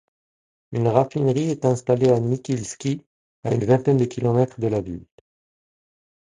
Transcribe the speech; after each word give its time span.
Une 0.71 0.87
raffinerie 0.87 1.51
est 1.51 1.63
installée 1.63 2.09
à 2.09 2.19
Nikilski, 2.19 3.03
à 3.43 3.53
une 3.53 3.63
vingtaine 3.65 3.97
de 3.97 4.05
kilomètres 4.05 4.59
de 4.59 4.65
la 4.65 4.81
ville. 4.81 5.05